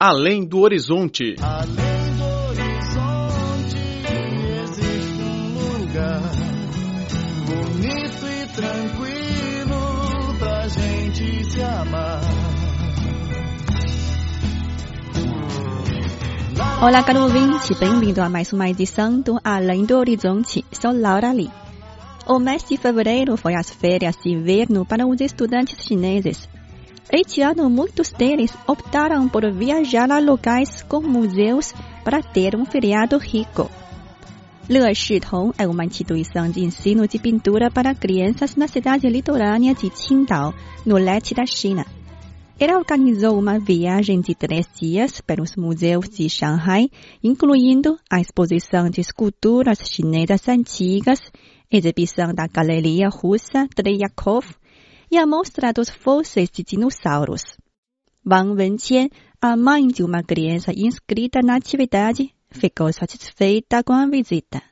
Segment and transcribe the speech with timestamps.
[0.00, 1.34] Além do Horizonte.
[1.42, 3.76] Além do horizonte
[4.62, 6.22] existe um lugar
[7.48, 12.20] bonito e tranquilo pra gente se amar.
[16.80, 20.64] Olá, caro ouvinte, bem-vindo a mais uma edição do Além do Horizonte.
[20.70, 21.50] Sou Laura Lee.
[22.24, 26.48] O mês de fevereiro foi as férias de inverno para os estudantes chineses.
[27.10, 31.72] Este ano, muitos deles optaram por viajar a locais com museus
[32.04, 33.70] para ter um feriado rico.
[34.68, 39.88] Le Shitong é uma instituição de ensino de pintura para crianças na cidade litorânea de
[39.88, 40.52] Qingdao,
[40.84, 41.86] no leste da China.
[42.60, 46.90] Ela organizou uma viagem de três dias pelos museus de Shanghai,
[47.24, 51.20] incluindo a exposição de esculturas chinesas antigas,
[51.72, 54.57] exibição da Galeria Russa Treyakov
[55.10, 57.56] e a mostra dos fósseis de dinossauros.
[58.26, 59.08] Wang Wenqian,
[59.40, 64.62] a mãe de uma criança inscrita na atividade, ficou satisfeita com a visita.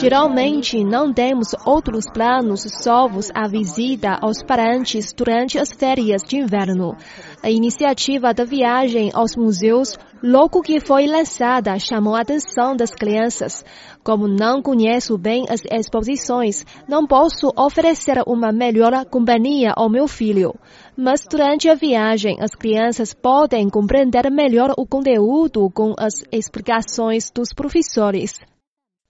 [0.00, 6.96] Geralmente não temos outros planos salvos a visita aos parentes durante as férias de inverno.
[7.40, 13.64] A iniciativa da viagem aos museus, logo que foi lançada, chamou a atenção das crianças.
[14.02, 20.54] Como não conheço bem as exposições, não posso oferecer uma melhor companhia ao meu filho.
[20.96, 27.52] Mas durante a viagem, as crianças podem compreender melhor o conteúdo com as explicações dos
[27.54, 28.40] professores.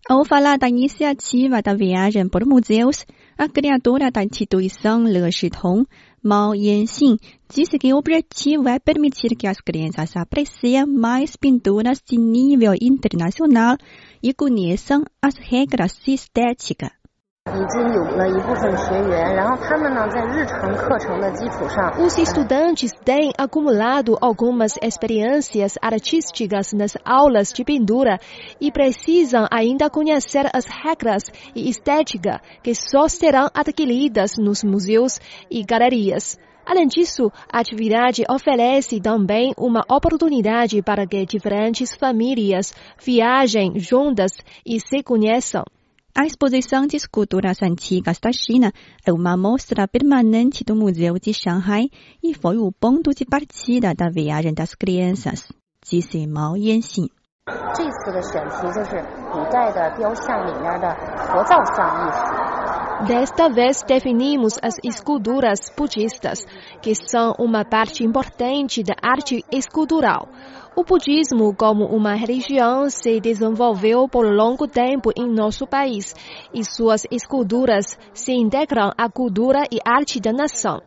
[0.06, 3.06] Ao falar da iniciativa da viagem por museus,
[3.38, 5.86] a criadora da instituição Le Shitong,
[6.22, 7.16] Mao Yanxin,
[7.48, 13.78] disse que o objetivo é permitir que as crianças apreciem mais pinturas de nível internacional
[14.22, 16.92] e conheçam as regras de estética.
[21.98, 28.18] Os estudantes têm acumulado algumas experiências artísticas nas aulas de pintura
[28.58, 31.24] e precisam ainda conhecer as regras
[31.54, 36.38] e estética que só serão adquiridas nos museus e galerias.
[36.64, 44.32] Além disso, a atividade oferece também uma oportunidade para que diferentes famílias viajem juntas
[44.64, 45.62] e se conheçam.
[46.16, 48.72] A exposição de esculturas antigas da China
[49.04, 51.90] é uma mostra permanente do Museu de Shanghai
[52.22, 55.50] e foi o ponto de partida da viagem das crianças,
[55.82, 57.08] disse Mao Yanxin.
[57.46, 57.84] 这
[63.06, 66.38] Desta vez definimos as esculturas budistas,
[66.80, 70.26] que são uma parte importante da arte escultural.
[70.74, 76.14] O budismo, como uma religião, se desenvolveu por longo tempo em nosso país
[76.54, 80.80] e suas esculturas se integram à cultura e arte da nação.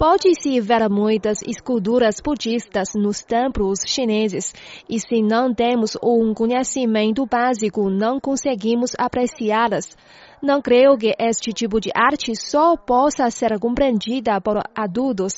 [0.00, 4.54] Pode-se ver muitas esculturas budistas nos templos chineses
[4.88, 9.94] e se não temos um conhecimento básico, não conseguimos apreciá-las.
[10.42, 15.34] Não creio que este tipo de arte só possa ser compreendida por adultos.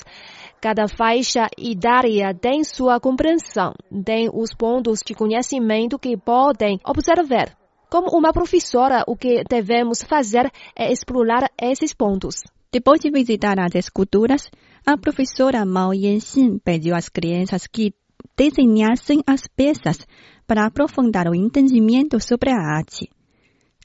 [0.61, 3.75] Cada faixa etária tem sua compreensão,
[4.05, 7.59] tem os pontos de conhecimento que podem observar.
[7.91, 12.45] Como uma professora, o que devemos fazer é explorar esses pontos.
[12.73, 14.51] Depois de visitar as esculturas,
[14.87, 17.93] a professora Mao Yanxin pediu às crianças que
[18.35, 20.07] desenhassem as peças
[20.47, 23.11] para aprofundar o entendimento sobre a arte.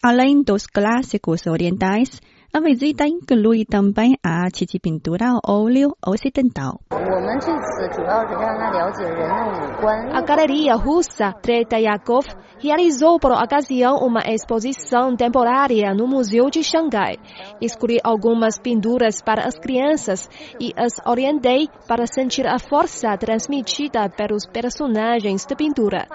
[0.02, 2.22] Além dos clássicos orientais,
[2.55, 6.81] a visita inclui também a arte de pintura a óleo ocidental.
[6.91, 10.11] 我们这次主要是让他了解人的五官。
[10.13, 12.27] A Galeria Russa Treyakov
[12.63, 17.17] realizou por ocasião uma exposição temporária no Museu de Xangai.
[17.61, 20.29] Escolhi algumas pinturas para as crianças
[20.61, 26.07] e as orientei para sentir a força transmitida pelos personagens da pintura.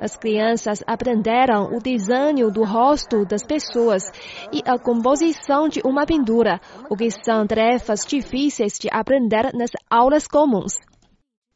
[0.00, 4.02] As crianças aprenderam o desenho do rosto das pessoas
[4.50, 10.26] e a composição de uma pintura, o que são tarefas difíceis de aprender nas aulas
[10.26, 10.72] comuns.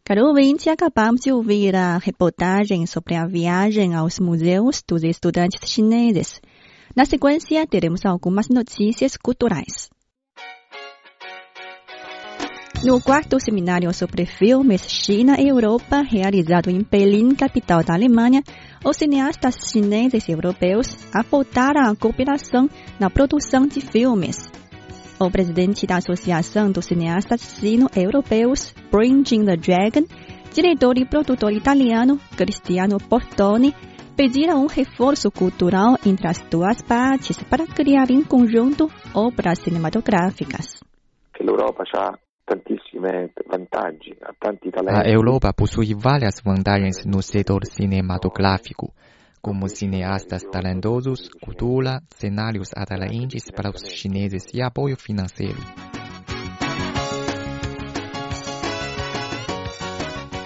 [0.05, 6.43] Caro ouvinte, acabamos de ouvir a reportagem sobre a viagem aos museus dos estudantes chineses.
[6.95, 9.89] Na sequência, teremos algumas notícias culturais.
[12.85, 18.43] No quarto seminário sobre filmes China e Europa, realizado em Berlim, capital da Alemanha,
[18.85, 22.69] os cineastas chineses e europeus apontaram a cooperação
[23.01, 24.37] na produção de filmes.
[25.19, 30.07] O presidente da Associação dos Cineastas Sino-Europeus, Bringing the Dragon,
[30.53, 33.75] diretor e produtor italiano Cristiano Portoni,
[34.15, 40.85] pediram um reforço cultural entre as duas partes para criar em conjunto obras cinematográficas.
[42.45, 43.57] Che l'Europa
[44.21, 48.93] ha A Europa possui várias vantagens no setor cinematográfico,
[49.41, 55.61] como cineastas talentosos, cultura, cenários atraentes para os chineses e apoio financeiro.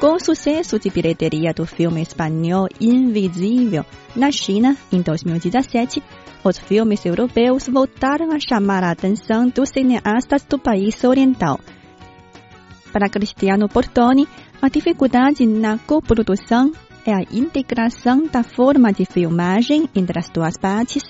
[0.00, 3.84] Com o sucesso de bilheteria do filme espanhol Invisível
[4.14, 6.00] na China em 2017,
[6.44, 11.58] os filmes europeus voltaram a chamar a atenção dos cineastas do país oriental.
[12.92, 14.26] Para Cristiano Portoni,
[14.60, 16.72] a dificuldade na coprodução
[17.06, 21.02] é a integração da forma de filmagem entre as duas partes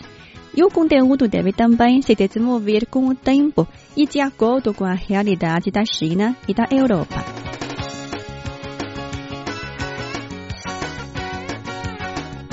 [0.55, 3.67] e o conteúdo deve também se desenvolver com o tempo
[3.97, 7.25] e de acordo com a realidade da China e da Europa.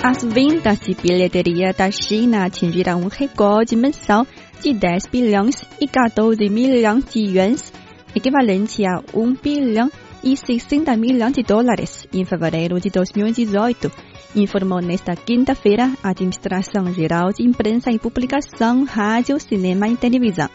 [0.03, 4.27] As vendas de bilheteria da China atingiram um recorde mensal
[4.61, 7.73] de 10 bilhões e 14 milhões de yuans,
[8.15, 9.91] equivalente a 1 bilhão
[10.23, 13.91] e 60 milhões de dólares em fevereiro de 2018,
[14.35, 20.49] informou nesta quinta-feira a Administração Geral de Imprensa e Publicação, Rádio, Cinema e Televisão.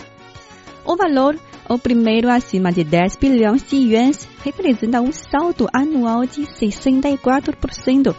[0.85, 6.43] O valor, o primeiro acima de 10 bilhões de yuans, representa um salto anual de
[6.43, 8.15] 64%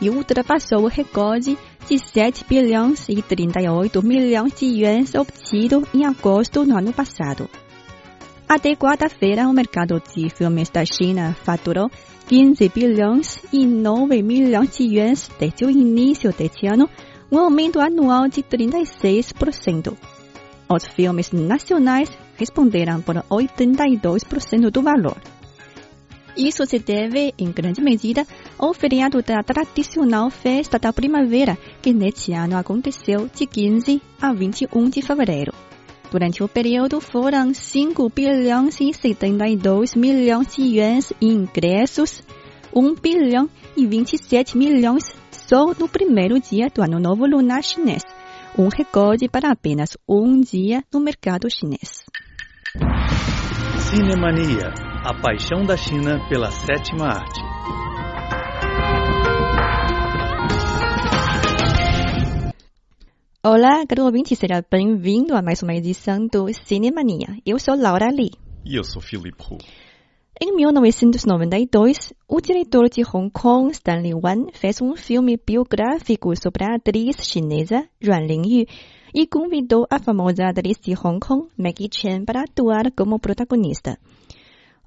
[0.00, 6.64] e ultrapassou o recorde de 7 bilhões e 38 milhões de yuans obtido em agosto
[6.64, 7.48] do ano passado.
[8.48, 11.90] Até quarta-feira, o mercado de filmes da China faturou
[12.28, 16.88] 15 bilhões e 9 milhões de yuans desde o início deste ano,
[17.32, 19.96] um aumento anual de 36%.
[20.68, 25.16] Os filmes nacionais responderam por 82% do valor.
[26.36, 28.26] Isso se deve, em grande medida,
[28.58, 34.90] ao feriado da tradicional Festa da Primavera, que neste ano aconteceu de 15 a 21
[34.90, 35.52] de fevereiro.
[36.14, 42.22] Durante o período foram 5 bilhões e 72 milhões de yuans em ingressos,
[42.72, 48.04] 1 bilhão e 27 milhões só no primeiro dia do Ano Novo Lunar Chinês,
[48.56, 52.04] um recorde para apenas um dia no mercado chinês.
[53.90, 54.72] Cinemania
[55.04, 57.53] a paixão da China pela sétima arte.
[63.46, 67.36] Olá, caro ouvinte, seja bem-vindo a mais uma edição do Cinemania.
[67.44, 68.30] Eu sou Laura Lee.
[68.64, 69.58] E eu sou Philip Hu.
[70.40, 76.76] Em 1992, o diretor de Hong Kong, Stanley Wan, fez um filme biográfico sobre a
[76.76, 78.64] atriz chinesa Yuan Lingyu
[79.14, 83.98] e convidou a famosa atriz de Hong Kong, Maggie Chen, para atuar como protagonista.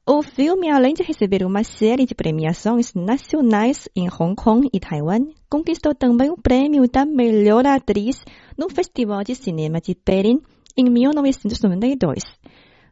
[0.09, 5.27] O filme, além de receber uma série de premiações nacionais em Hong Kong e Taiwan,
[5.49, 8.23] conquistou também o prêmio da melhor atriz
[8.57, 10.39] no Festival de Cinema de Berlim
[10.77, 12.23] em 1992.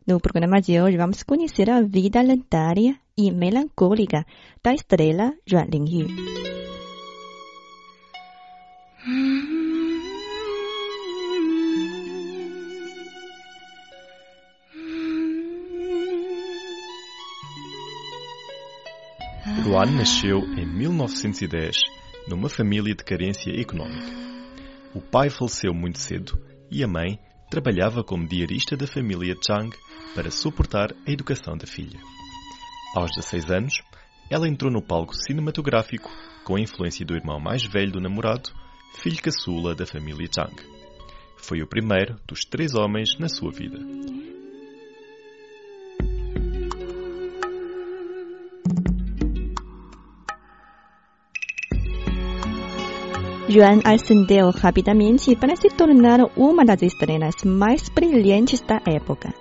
[0.06, 4.26] No programa de hoje, vamos conhecer a vida lendária e melancólica
[4.62, 6.65] da estrela Yuan Lingyu.
[19.66, 21.76] Luan nasceu em 1910
[22.28, 24.06] numa família de carência econômica.
[24.94, 26.40] O pai faleceu muito cedo
[26.70, 27.20] e a mãe
[27.50, 29.76] trabalhava como diarista da família Chang
[30.14, 32.00] para suportar a educação da filha.
[32.96, 33.74] Aos 16 anos,
[34.30, 36.12] ela entrou no palco cinematográfico
[36.44, 38.52] com a influência do irmão mais velho do namorado,
[39.00, 40.56] filho caçula da família Chang.
[41.38, 43.80] Foi o primeiro dos três homens na sua vida.
[53.55, 59.35] Yuan ascendeu rapidamente para se tornar uma das estrelas mais brilhantes da época.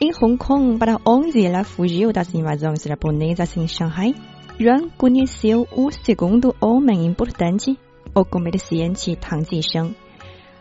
[0.00, 4.14] Em Hong Kong, para onde ela fugiu das invasões japonesas em Shanghai,
[4.60, 7.78] Yuan conheceu o segundo homem importante,
[8.14, 9.94] o comerciante Tang Jisheng.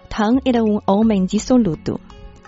[0.09, 1.99] Tang era um homem dissoluto.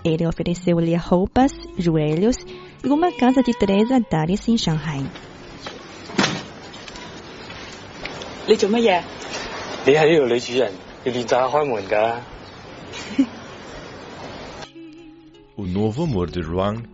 [0.04, 2.36] Ele ofereceu-lhe roupas, joelhos
[2.84, 5.04] e uma casa de três andares em Shanghai.
[8.46, 9.02] 你做乜嘢？
[9.88, 10.72] 你系呢度女主人，
[11.04, 12.20] 要练习下开门㗎。
[15.56, 16.84] O novo amor de Ruang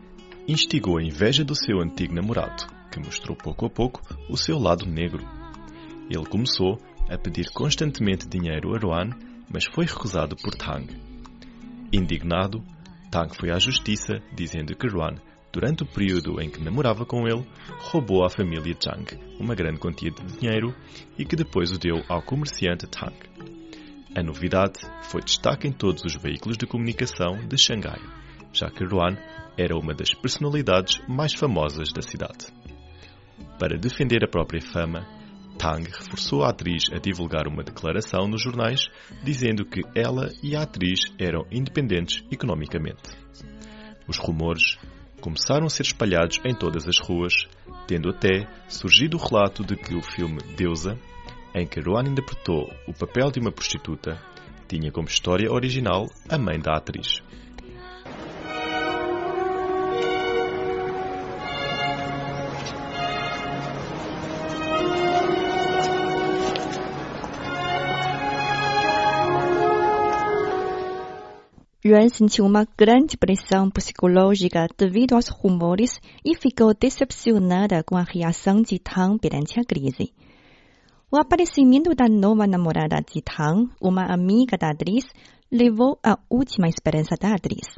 [0.46, 4.86] instigou a inveja do seu antigo namorado, que mostrou pouco a pouco o seu lado
[4.86, 5.24] negro.
[6.10, 9.10] Ele começou a pedir constantemente dinheiro a Ruan,
[9.48, 10.86] mas foi recusado por Tang.
[11.92, 12.62] Indignado,
[13.10, 15.16] Tang foi à justiça dizendo que Ruan
[15.55, 17.47] durante o período em que namorava com ele,
[17.79, 20.75] roubou à família Zhang uma grande quantia de dinheiro
[21.17, 23.15] e que depois o deu ao comerciante Tang.
[24.13, 28.01] A novidade foi destaque em todos os veículos de comunicação de Xangai,
[28.51, 29.15] já que Ruan
[29.57, 32.47] era uma das personalidades mais famosas da cidade.
[33.57, 35.07] Para defender a própria fama,
[35.57, 38.89] Tang reforçou a atriz a divulgar uma declaração nos jornais
[39.23, 43.03] dizendo que ela e a atriz eram independentes economicamente.
[44.05, 44.77] Os rumores
[45.25, 47.33] começaram a ser espalhados em todas as ruas,
[47.87, 50.99] tendo até surgido o relato de que o filme Deusa,
[51.51, 54.21] em que Rowan interpretou o papel de uma prostituta,
[54.67, 57.23] tinha como história original a mãe da atriz.
[71.87, 78.63] Yuan sentiu uma grande pressão psicológica devido aos rumores e ficou decepcionada com a reação
[78.63, 80.11] de Tang perante a crise.
[81.11, 85.05] O aparecimento da nova namorada de Tang, uma amiga da atriz,
[85.51, 87.77] levou à última esperança da atriz.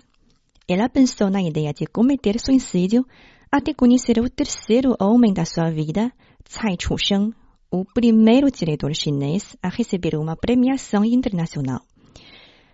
[0.69, 3.05] Ela pensou na ideia de cometer suicídio
[3.51, 6.13] até conhecer o terceiro homem da sua vida,
[6.45, 7.33] Tsai Chusheng,
[7.69, 11.81] o primeiro diretor chinês a receber uma premiação internacional.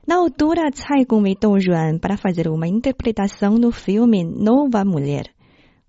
[0.05, 5.33] Na altura, Tsai convidou Yuan para fazer uma interpretação no filme Nova Mulher.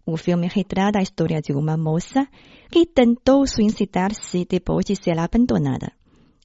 [0.06, 2.24] O filme retrata a história de uma moça
[2.70, 5.90] que tentou suicidar-se depois de ser abandonada.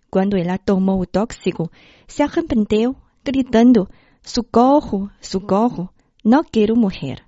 [0.10, 1.70] Quando ela tomou o tóxico,
[2.08, 3.88] se arrependeu, gritando:
[4.24, 5.88] Socorro, socorro,
[6.26, 7.24] não quero morrer.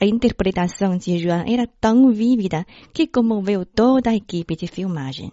[0.00, 5.30] A interpretação de Yuan era tão vívida que comoveu toda a equipe de filmagem.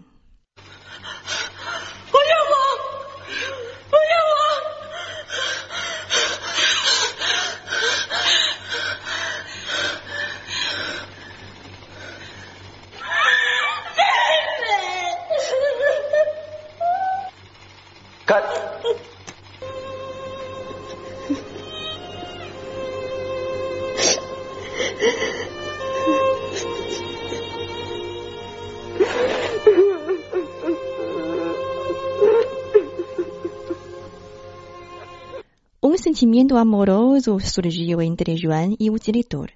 [36.19, 39.53] Sentimento amoroso surgiu entre Joan e o diretor.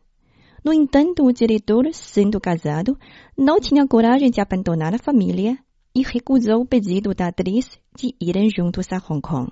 [0.63, 2.97] No entanto, o diretor, sendo casado,
[3.37, 5.57] não tinha coragem de abandonar a família
[5.93, 9.51] e recusou o pedido da atriz de irem juntos a Hong Kong.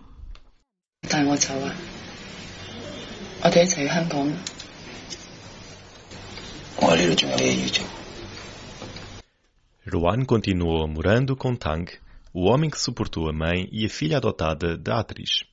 [9.86, 11.92] Ruan continuou morando com Tang,
[12.34, 15.51] o homem que suportou a mãe e a filha adotada da atriz.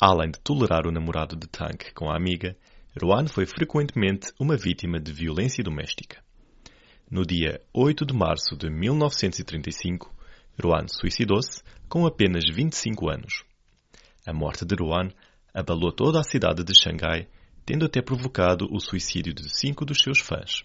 [0.00, 2.54] Além de tolerar o namorado de Tang com a amiga,
[3.02, 6.22] Ruan foi frequentemente uma vítima de violência doméstica.
[7.10, 10.14] No dia 8 de março de 1935,
[10.62, 13.42] Ruan suicidou-se com apenas 25 anos.
[14.26, 15.08] A morte de Ruan
[15.54, 17.26] abalou toda a cidade de Xangai,
[17.64, 20.62] tendo até provocado o suicídio de cinco dos seus fãs.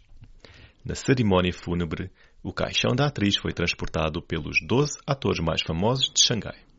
[0.83, 2.11] Na cerimónia fúnebre,
[2.43, 6.70] o caixão da atriz foi transportado pelos 12 atores mais famosos de Xangai.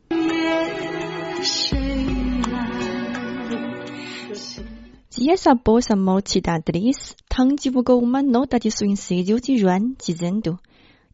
[5.14, 10.58] Dias após a morte da atriz, Tang divulgou uma nota de suicídio de Yuan, dizendo: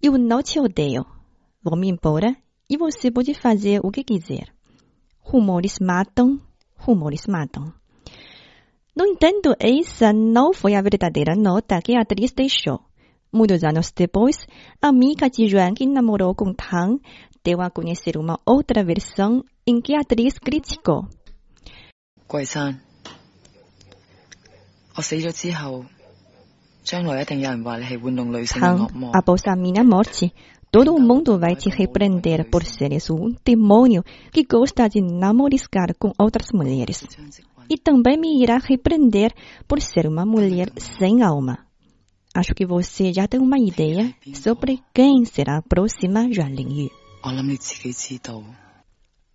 [0.00, 1.04] Eu não te odeio.
[1.60, 2.36] Vou-me embora
[2.70, 4.54] e você pode fazer o que quiser.
[5.18, 6.40] Rumores matam,
[6.76, 7.74] rumores matam.
[8.96, 12.78] No entanto, essa não foi a verdadeira nota que a atriz deixou.
[13.32, 14.46] Muitos anos depois,
[14.80, 17.02] a amiga de Yuan que namorou com Tang
[17.42, 21.04] deu a conhecer uma outra versão em que a atriz criticou.
[22.28, 22.87] 桂山
[24.97, 25.85] 我死咗之后，
[26.83, 29.11] 将来一定有人话你系玩弄女性嘅恶魔。
[29.13, 30.31] Após a minha morte,
[30.71, 36.51] todo mundo vai te repreender por seres um demônio que gosta de namoriscar com outras
[36.51, 37.05] mulheres.
[37.69, 39.31] E também me irá repreender
[39.67, 41.65] por ser uma mulher sem alma.
[42.35, 46.89] Acho que você já tem uma ideia sobre quem será a próxima Yuan Lingyu.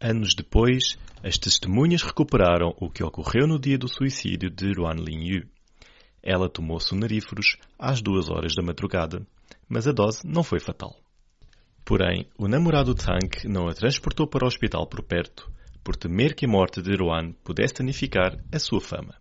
[0.01, 5.47] Anos depois, as testemunhas recuperaram o que ocorreu no dia do suicídio de Ruan Lingyu.
[6.24, 9.28] Ela tomou sonaríferos às duas horas da madrugada,
[9.68, 10.96] mas a dose não foi fatal.
[11.84, 15.52] Porém, o namorado Tang não a transportou para o hospital por perto,
[15.84, 19.16] por temer que a morte de Roan pudesse danificar a sua fama.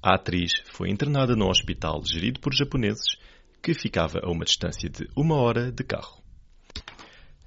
[0.00, 3.16] A atriz foi internada num hospital gerido por japoneses
[3.60, 6.22] que ficava a uma distância de uma hora de carro.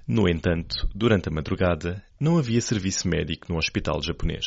[0.06, 4.44] No entanto, durante a madrugada, não havia serviço médico no hospital japonês.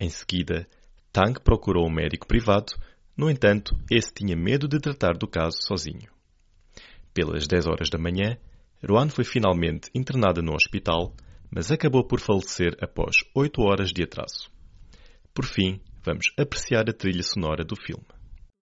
[0.00, 0.66] Em seguida,
[1.12, 2.72] Tang procurou um médico privado
[3.16, 6.10] no entanto, esse tinha medo de tratar do caso sozinho.
[7.12, 8.38] Pelas 10 horas da manhã,
[8.88, 11.14] Ruan foi finalmente internada no hospital,
[11.50, 14.50] mas acabou por falecer após 8 horas de atraso.
[15.34, 18.06] Por fim, vamos apreciar a trilha sonora do filme.